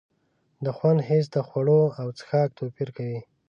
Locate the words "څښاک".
2.17-2.49